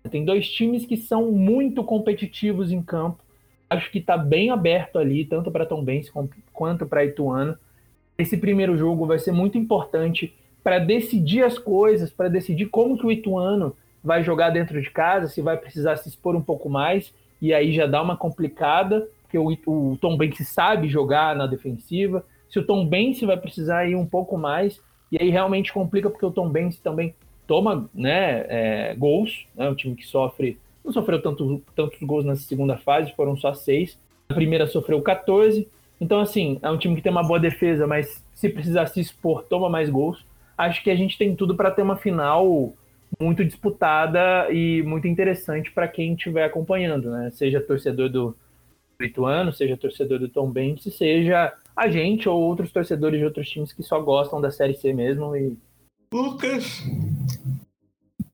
Tem 0.10 0.24
dois 0.24 0.50
times 0.50 0.86
que 0.86 0.96
são 0.96 1.30
muito 1.30 1.84
competitivos 1.84 2.72
em 2.72 2.82
campo. 2.82 3.20
Acho 3.70 3.92
que 3.92 4.00
está 4.00 4.18
bem 4.18 4.50
aberto 4.50 4.98
ali, 4.98 5.26
tanto 5.26 5.52
para 5.52 5.66
Tom 5.66 5.84
Benz 5.84 6.12
quanto 6.54 6.86
para 6.88 7.06
Ituano. 7.06 7.58
Esse 8.18 8.38
primeiro 8.38 8.78
jogo 8.78 9.06
vai 9.06 9.20
ser 9.20 9.34
muito 9.34 9.58
importante 9.58 10.34
para 10.64 10.80
decidir 10.80 11.44
as 11.44 11.58
coisas, 11.58 12.10
para 12.10 12.30
decidir 12.30 12.68
como 12.68 12.98
que 12.98 13.06
o 13.06 13.12
Ituano 13.12 13.76
vai 14.02 14.24
jogar 14.24 14.52
dentro 14.52 14.82
de 14.82 14.90
casa, 14.90 15.28
se 15.28 15.42
vai 15.42 15.58
precisar 15.58 15.98
se 15.98 16.08
expor 16.08 16.36
um 16.36 16.42
pouco 16.42 16.70
mais, 16.70 17.14
e 17.42 17.54
aí 17.54 17.74
já 17.74 17.86
dá 17.86 18.02
uma 18.02 18.16
complicada, 18.16 19.08
porque 19.24 19.38
o, 19.38 19.52
o 19.68 19.98
Tom 19.98 20.18
Benz 20.18 20.38
sabe 20.48 20.88
jogar 20.88 21.36
na 21.36 21.46
defensiva. 21.46 22.26
Se 22.52 22.60
o 22.60 22.66
Tom 22.66 22.86
Benz 22.86 23.20
vai 23.22 23.38
precisar 23.38 23.90
ir 23.90 23.96
um 23.96 24.06
pouco 24.06 24.38
mais, 24.38 24.80
e 25.12 25.18
aí 25.20 25.30
realmente 25.30 25.74
complica 25.74 26.10
porque 26.10 26.26
o 26.26 26.32
Tom 26.32 26.50
Benz 26.50 26.78
também 26.80 27.16
toma 27.48 27.90
né, 27.94 28.46
é, 28.48 28.96
gols, 28.96 29.48
né, 29.56 29.70
o 29.70 29.76
time 29.76 29.96
que 29.96 30.06
sofre, 30.06 30.60
não 30.84 30.92
sofreu 30.92 31.22
tanto, 31.22 31.62
tantos 31.76 32.00
gols 32.02 32.26
nessa 32.26 32.42
segunda 32.42 32.78
fase, 32.78 33.14
foram 33.16 33.36
só 33.38 33.54
seis. 33.54 33.98
Na 34.30 34.36
primeira 34.36 34.68
sofreu 34.68 35.02
14. 35.02 35.68
Então, 36.00 36.20
assim, 36.20 36.60
é 36.62 36.70
um 36.70 36.78
time 36.78 36.96
que 36.96 37.02
tem 37.02 37.12
uma 37.12 37.24
boa 37.24 37.40
defesa, 37.40 37.86
mas 37.88 38.24
se 38.34 38.50
precisar 38.50 38.88
se 38.88 39.00
expor, 39.00 39.44
toma 39.44 39.70
mais 39.70 39.90
gols. 39.90 40.26
Acho 40.58 40.84
que 40.84 40.90
a 40.90 40.96
gente 40.96 41.18
tem 41.18 41.36
tudo 41.36 41.56
para 41.56 41.72
ter 41.72 41.84
uma 41.84 41.96
final 41.96 42.74
muito 43.20 43.46
disputada 43.46 44.52
e 44.52 44.82
muito 44.84 45.08
interessante 45.08 45.72
para 45.72 45.88
quem 45.88 46.14
estiver 46.14 46.46
acompanhando, 46.46 47.12
né? 47.12 47.30
Seja 47.32 47.62
torcedor 47.62 48.10
do 48.10 48.36
Ituano, 49.06 49.54
seja 49.54 49.78
torcedor 49.78 50.20
do 50.20 50.30
Tom 50.30 50.52
Benz, 50.52 50.84
seja 50.84 51.54
a 51.76 51.90
gente 51.90 52.28
ou 52.28 52.40
outros 52.40 52.72
torcedores 52.72 53.20
de 53.20 53.26
outros 53.26 53.50
times 53.50 53.74
que 53.74 53.84
só 53.84 54.02
gostam 54.02 54.42
da 54.42 54.52
Série 54.52 54.74
C 54.74 54.94
mesmo. 54.94 55.36
E... 55.36 55.58
Lucas, 56.14 56.84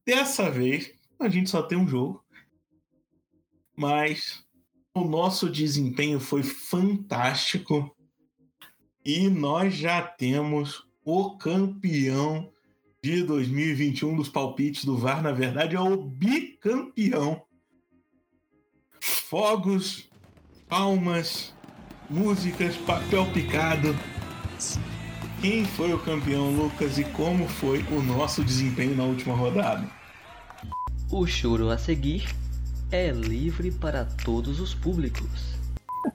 dessa 0.05 0.49
vez 0.49 0.93
a 1.19 1.29
gente 1.29 1.49
só 1.49 1.61
tem 1.61 1.77
um 1.77 1.87
jogo, 1.87 2.23
mas 3.75 4.45
o 4.95 5.03
nosso 5.03 5.49
desempenho 5.49 6.19
foi 6.19 6.43
fantástico 6.43 7.95
e 9.05 9.29
nós 9.29 9.73
já 9.73 10.01
temos 10.01 10.85
o 11.05 11.37
campeão 11.37 12.51
de 13.01 13.23
2021 13.23 14.17
dos 14.17 14.27
palpites 14.27 14.83
do 14.83 14.97
VAR. 14.97 15.21
Na 15.21 15.31
verdade, 15.31 15.75
é 15.75 15.79
o 15.79 15.95
bicampeão. 15.95 17.41
Fogos, 18.99 20.06
palmas, 20.69 21.55
músicas, 22.09 22.75
papel 22.77 23.25
picado. 23.33 23.95
Quem 25.41 25.63
foi 25.63 25.93
o 25.93 25.99
campeão, 25.99 26.49
Lucas, 26.51 26.97
e 26.97 27.05
como 27.05 27.47
foi 27.47 27.79
o 27.91 28.01
nosso 28.01 28.43
desempenho 28.43 28.95
na 28.95 29.03
última 29.03 29.33
rodada? 29.33 29.87
O 31.09 31.25
choro 31.25 31.69
a 31.69 31.77
seguir 31.77 32.27
é 32.91 33.11
livre 33.11 33.71
para 33.71 34.05
todos 34.25 34.59
os 34.59 34.73
públicos. 34.73 35.57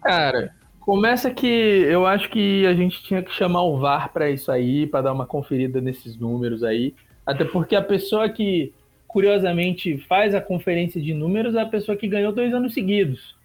Cara, 0.02 0.54
começa 0.80 1.30
que 1.30 1.46
eu 1.46 2.06
acho 2.06 2.28
que 2.28 2.66
a 2.66 2.74
gente 2.74 3.02
tinha 3.02 3.22
que 3.22 3.32
chamar 3.32 3.62
o 3.62 3.78
VAR 3.78 4.12
para 4.12 4.30
isso 4.30 4.52
aí, 4.52 4.86
para 4.86 5.02
dar 5.02 5.12
uma 5.12 5.26
conferida 5.26 5.80
nesses 5.80 6.16
números 6.16 6.62
aí. 6.62 6.94
Até 7.24 7.44
porque 7.44 7.74
a 7.74 7.82
pessoa 7.82 8.28
que, 8.28 8.72
curiosamente, 9.06 9.96
faz 10.08 10.34
a 10.34 10.40
conferência 10.42 11.00
de 11.00 11.14
números 11.14 11.54
é 11.54 11.62
a 11.62 11.66
pessoa 11.66 11.96
que 11.96 12.08
ganhou 12.08 12.32
dois 12.32 12.52
anos 12.52 12.74
seguidos 12.74 13.40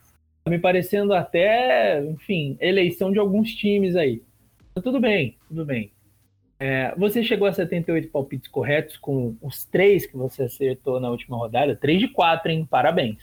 me 0.48 0.60
parecendo 0.60 1.14
até, 1.14 2.04
enfim, 2.06 2.58
eleição 2.60 3.12
de 3.12 3.20
alguns 3.20 3.54
times 3.54 3.96
aí. 3.96 4.22
Tudo 4.84 5.00
bem, 5.00 5.38
tudo 5.48 5.66
bem. 5.66 5.92
É, 6.60 6.94
você 6.98 7.24
chegou 7.24 7.48
a 7.48 7.54
78 7.54 8.10
palpites 8.10 8.48
corretos 8.48 8.98
com 8.98 9.36
os 9.42 9.64
três 9.66 10.06
que 10.06 10.18
você 10.18 10.44
acertou 10.44 11.00
na 11.00 11.10
última 11.10 11.38
rodada. 11.38 11.76
3 11.76 12.00
de 12.00 12.08
4, 12.08 12.52
hein? 12.52 12.68
Parabéns. 12.70 13.18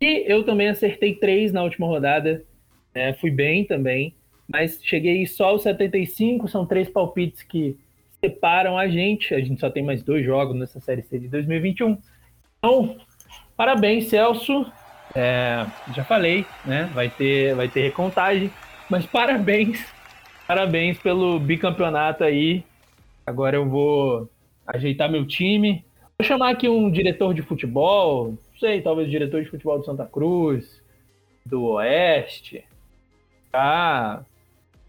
E 0.00 0.24
eu 0.26 0.44
também 0.44 0.68
acertei 0.68 1.14
três 1.14 1.52
na 1.52 1.62
última 1.62 1.86
rodada. 1.86 2.44
É, 2.94 3.12
fui 3.14 3.30
bem 3.30 3.64
também. 3.64 4.14
Mas 4.46 4.80
cheguei 4.82 5.26
só 5.26 5.46
aos 5.46 5.62
75. 5.62 6.48
São 6.48 6.66
três 6.66 6.88
palpites 6.88 7.42
que 7.42 7.76
separam 8.20 8.76
a 8.76 8.86
gente. 8.88 9.34
A 9.34 9.40
gente 9.40 9.60
só 9.60 9.70
tem 9.70 9.82
mais 9.82 10.02
dois 10.02 10.24
jogos 10.24 10.56
nessa 10.56 10.80
Série 10.80 11.02
C 11.02 11.18
de 11.18 11.28
2021. 11.28 11.96
Então, 12.58 12.96
parabéns, 13.56 14.08
Celso. 14.08 14.70
É, 15.14 15.66
já 15.94 16.04
falei, 16.04 16.46
né? 16.64 16.90
Vai 16.94 17.08
ter, 17.08 17.54
vai 17.54 17.68
ter 17.68 17.82
recontagem. 17.82 18.50
Mas 18.88 19.06
parabéns, 19.06 19.86
parabéns 20.46 20.98
pelo 20.98 21.38
bicampeonato 21.38 22.24
aí. 22.24 22.64
Agora 23.26 23.56
eu 23.56 23.68
vou 23.68 24.28
ajeitar 24.66 25.10
meu 25.10 25.26
time. 25.26 25.84
Vou 26.18 26.26
chamar 26.26 26.50
aqui 26.50 26.68
um 26.68 26.90
diretor 26.90 27.34
de 27.34 27.42
futebol, 27.42 28.28
não 28.28 28.58
sei, 28.58 28.80
talvez 28.80 29.10
diretor 29.10 29.42
de 29.42 29.50
futebol 29.50 29.78
do 29.78 29.84
Santa 29.84 30.04
Cruz, 30.04 30.82
do 31.44 31.64
Oeste, 31.64 32.64
pra, 33.50 34.24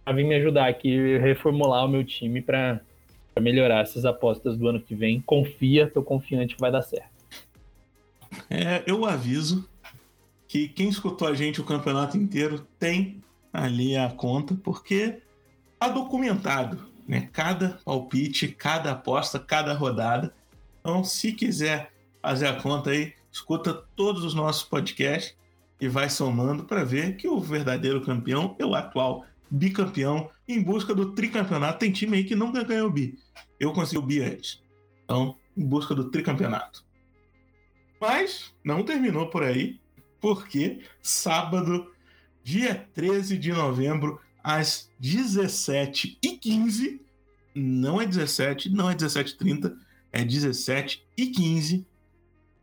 pra 0.04 0.14
vir 0.14 0.26
me 0.26 0.36
ajudar 0.36 0.68
aqui, 0.68 1.18
reformular 1.18 1.86
o 1.86 1.88
meu 1.88 2.04
time 2.04 2.42
para 2.42 2.82
melhorar 3.40 3.82
essas 3.82 4.06
apostas 4.06 4.58
do 4.58 4.68
ano 4.68 4.80
que 4.80 4.94
vem. 4.94 5.22
Confia, 5.22 5.88
tô 5.88 6.04
confiante 6.04 6.56
que 6.56 6.62
vai 6.62 6.72
dar 6.72 6.84
certo. 6.84 7.12
É, 8.50 8.84
eu 8.86 9.06
aviso 9.06 9.68
que 10.54 10.68
quem 10.68 10.88
escutou 10.88 11.28
a 11.28 11.34
gente 11.34 11.60
o 11.60 11.64
campeonato 11.64 12.16
inteiro 12.16 12.68
tem 12.78 13.24
ali 13.52 13.98
a 13.98 14.12
conta, 14.12 14.54
porque 14.54 15.20
tá 15.80 15.90
documentado, 15.90 16.92
né? 17.08 17.28
Cada 17.34 17.80
palpite, 17.84 18.50
cada 18.50 18.92
aposta, 18.92 19.40
cada 19.40 19.74
rodada 19.74 20.32
Então, 20.80 21.04
se 21.04 21.32
quiser 21.32 21.92
fazer 22.22 22.46
a 22.46 22.62
conta 22.62 22.92
aí, 22.92 23.14
escuta 23.32 23.74
todos 23.96 24.24
os 24.24 24.36
nossos 24.36 24.62
podcasts 24.62 25.36
e 25.82 25.88
vai 25.88 26.08
somando 26.08 26.66
para 26.66 26.84
ver 26.84 27.16
que 27.16 27.28
o 27.28 27.40
verdadeiro 27.40 28.06
campeão 28.06 28.56
é 28.60 28.66
o 28.66 28.76
atual 28.76 29.26
bicampeão 29.50 30.30
em 30.48 30.62
busca 30.62 30.94
do 30.94 31.14
tricampeonato. 31.14 31.80
Tem 31.80 31.92
time 31.92 32.18
aí 32.18 32.24
que 32.26 32.36
nunca 32.36 32.64
ganhou 32.64 32.90
o 32.90 32.92
bi. 32.92 33.18
Eu 33.60 33.74
consegui 33.74 33.98
o 33.98 34.06
bi 34.06 34.22
antes. 34.22 34.62
Então, 35.04 35.36
em 35.58 35.66
busca 35.66 35.96
do 35.96 36.12
tricampeonato. 36.12 36.86
Mas 38.00 38.54
não 38.64 38.84
terminou 38.84 39.32
por 39.32 39.42
aí, 39.42 39.82
porque 40.24 40.80
sábado, 41.02 41.92
dia 42.42 42.88
13 42.94 43.38
de 43.38 43.52
novembro, 43.52 44.22
às 44.42 44.90
17h15, 45.02 47.02
não 47.54 48.00
é 48.00 48.06
17, 48.06 48.70
não 48.70 48.90
é 48.90 48.96
17h30, 48.96 49.76
é 50.14 50.24
17 50.24 51.06
e 51.18 51.28
15 51.28 51.86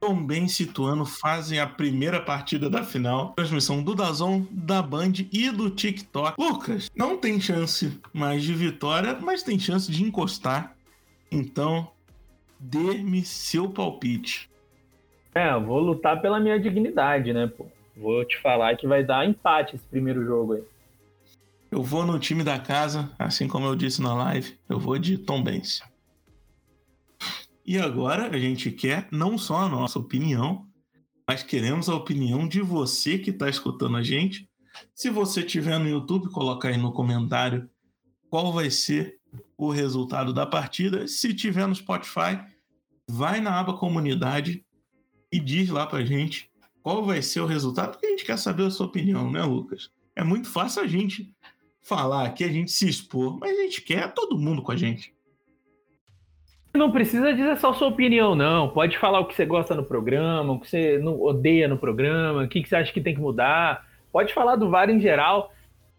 também 0.00 0.48
Situano 0.48 1.04
fazem 1.04 1.60
a 1.60 1.66
primeira 1.66 2.22
partida 2.22 2.70
da 2.70 2.82
final. 2.82 3.34
Transmissão 3.34 3.82
do 3.82 3.94
Dazon, 3.94 4.46
da 4.50 4.80
Band 4.80 5.12
e 5.30 5.50
do 5.50 5.68
TikTok. 5.68 6.42
Lucas, 6.42 6.90
não 6.96 7.18
tem 7.18 7.38
chance 7.38 8.00
mais 8.10 8.42
de 8.42 8.54
vitória, 8.54 9.18
mas 9.20 9.42
tem 9.42 9.58
chance 9.58 9.92
de 9.92 10.02
encostar. 10.02 10.74
Então, 11.30 11.90
dê-me 12.58 13.22
seu 13.22 13.68
palpite. 13.68 14.49
É, 15.34 15.52
eu 15.52 15.64
vou 15.64 15.78
lutar 15.80 16.20
pela 16.20 16.40
minha 16.40 16.58
dignidade, 16.58 17.32
né, 17.32 17.46
pô? 17.46 17.66
Vou 17.96 18.24
te 18.24 18.40
falar 18.40 18.76
que 18.76 18.86
vai 18.86 19.04
dar 19.04 19.26
empate 19.26 19.76
esse 19.76 19.84
primeiro 19.84 20.24
jogo 20.24 20.54
aí. 20.54 20.64
Eu 21.70 21.82
vou 21.82 22.04
no 22.04 22.18
time 22.18 22.42
da 22.42 22.58
casa, 22.58 23.10
assim 23.18 23.46
como 23.46 23.66
eu 23.66 23.76
disse 23.76 24.02
na 24.02 24.12
live, 24.12 24.58
eu 24.68 24.78
vou 24.78 24.98
de 24.98 25.16
Tom 25.16 25.42
Benz. 25.42 25.80
E 27.64 27.78
agora 27.78 28.28
a 28.34 28.38
gente 28.38 28.72
quer 28.72 29.06
não 29.12 29.38
só 29.38 29.58
a 29.58 29.68
nossa 29.68 29.98
opinião, 29.98 30.66
mas 31.28 31.44
queremos 31.44 31.88
a 31.88 31.94
opinião 31.94 32.48
de 32.48 32.60
você 32.60 33.18
que 33.18 33.30
está 33.30 33.48
escutando 33.48 33.96
a 33.96 34.02
gente. 34.02 34.48
Se 34.92 35.10
você 35.10 35.44
tiver 35.44 35.78
no 35.78 35.88
YouTube, 35.88 36.28
coloca 36.30 36.66
aí 36.66 36.76
no 36.76 36.92
comentário 36.92 37.70
qual 38.28 38.52
vai 38.52 38.70
ser 38.70 39.20
o 39.56 39.70
resultado 39.70 40.32
da 40.32 40.44
partida. 40.44 41.06
Se 41.06 41.32
tiver 41.32 41.68
no 41.68 41.74
Spotify, 41.74 42.40
vai 43.08 43.40
na 43.40 43.60
aba 43.60 43.74
comunidade 43.74 44.64
e 45.32 45.38
diz 45.38 45.68
lá 45.68 45.86
pra 45.86 46.04
gente 46.04 46.50
qual 46.82 47.04
vai 47.04 47.22
ser 47.22 47.40
o 47.40 47.46
resultado, 47.46 47.92
porque 47.92 48.06
a 48.06 48.10
gente 48.10 48.24
quer 48.24 48.38
saber 48.38 48.64
a 48.64 48.70
sua 48.70 48.86
opinião, 48.86 49.30
né, 49.30 49.42
Lucas? 49.42 49.90
É 50.16 50.24
muito 50.24 50.48
fácil 50.48 50.82
a 50.82 50.86
gente 50.86 51.32
falar 51.82 52.26
aqui, 52.26 52.44
a 52.44 52.48
gente 52.48 52.70
se 52.70 52.88
expor, 52.88 53.38
mas 53.38 53.58
a 53.58 53.62
gente 53.62 53.82
quer 53.82 54.12
todo 54.12 54.38
mundo 54.38 54.62
com 54.62 54.72
a 54.72 54.76
gente. 54.76 55.14
Não 56.72 56.92
precisa 56.92 57.34
dizer 57.34 57.58
só 57.58 57.72
sua 57.74 57.88
opinião, 57.88 58.34
não. 58.34 58.68
Pode 58.68 58.96
falar 58.96 59.20
o 59.20 59.26
que 59.26 59.34
você 59.34 59.44
gosta 59.44 59.74
no 59.74 59.84
programa, 59.84 60.52
o 60.52 60.60
que 60.60 60.70
você 60.70 60.98
odeia 60.98 61.66
no 61.66 61.76
programa, 61.76 62.44
o 62.44 62.48
que 62.48 62.64
você 62.64 62.76
acha 62.76 62.92
que 62.92 63.00
tem 63.00 63.14
que 63.14 63.20
mudar. 63.20 63.84
Pode 64.12 64.32
falar 64.32 64.56
do 64.56 64.70
VAR 64.70 64.88
em 64.88 65.00
geral, 65.00 65.52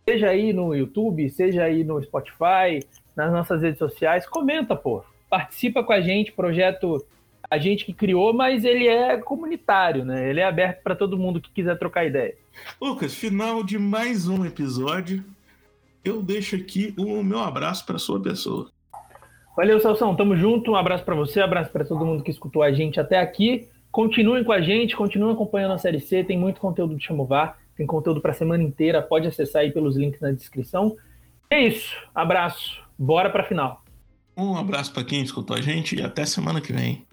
seja 0.07 0.29
aí 0.29 0.53
no 0.53 0.73
YouTube, 0.73 1.29
seja 1.29 1.63
aí 1.63 1.83
no 1.83 2.01
Spotify, 2.01 2.79
nas 3.15 3.31
nossas 3.31 3.61
redes 3.61 3.79
sociais. 3.79 4.25
Comenta, 4.25 4.75
pô. 4.75 5.03
Participa 5.29 5.83
com 5.83 5.91
a 5.91 6.01
gente, 6.01 6.31
projeto 6.31 7.05
a 7.51 7.58
gente 7.58 7.84
que 7.84 7.91
criou, 7.91 8.34
mas 8.34 8.63
ele 8.63 8.88
é 8.88 9.17
comunitário, 9.17 10.05
né? 10.05 10.29
Ele 10.29 10.39
é 10.39 10.46
aberto 10.46 10.81
para 10.81 10.96
todo 10.96 11.17
mundo 11.17 11.41
que 11.41 11.51
quiser 11.51 11.77
trocar 11.77 12.05
ideia. 12.05 12.34
Lucas, 12.81 13.13
final 13.13 13.62
de 13.62 13.77
mais 13.77 14.25
um 14.25 14.46
episódio. 14.46 15.22
Eu 16.03 16.24
deixo 16.24 16.55
aqui 16.55 16.93
o 16.98 17.22
meu 17.22 17.39
abraço 17.39 17.86
para 17.86 18.00
sua 18.00 18.22
pessoa. 18.22 18.72
Valeu, 19.55 19.81
Salsão. 19.81 20.15
Tamo 20.15 20.34
junto. 20.38 20.72
Um 20.72 20.75
abraço 20.77 21.03
para 21.03 21.13
você, 21.13 21.41
um 21.41 21.43
abraço 21.43 21.70
para 21.72 21.84
todo 21.84 22.05
mundo 22.05 22.24
que 22.24 22.31
escutou 22.31 22.63
a 22.63 22.72
gente 22.72 23.01
até 23.01 23.20
aqui. 23.20 23.67
Continuem 23.91 24.46
com 24.46 24.53
a 24.53 24.62
gente, 24.62 24.96
continuem 24.96 25.34
acompanhando 25.34 25.74
a 25.74 25.77
Série 25.77 26.00
C. 26.00 26.24
Tem 26.24 26.39
muito 26.39 26.62
conteúdo 26.62 26.95
de 26.95 27.04
Chamovar, 27.04 27.58
tem 27.75 27.86
conteúdo 27.86 28.21
para 28.21 28.32
a 28.32 28.34
semana 28.34 28.63
inteira. 28.63 29.02
Pode 29.02 29.28
acessar 29.28 29.63
aí 29.63 29.73
pelos 29.73 29.97
links 29.97 30.21
na 30.21 30.32
descrição. 30.32 30.95
É 31.49 31.60
isso. 31.60 31.97
Abraço. 32.15 32.82
Bora 32.97 33.30
para 33.30 33.43
final. 33.43 33.84
Um 34.38 34.56
abraço 34.56 34.93
para 34.93 35.04
quem 35.04 35.21
escutou 35.21 35.58
a 35.58 35.60
gente 35.62 35.97
e 35.97 36.02
até 36.02 36.25
semana 36.25 36.62
que 36.62 36.71
vem. 36.71 37.06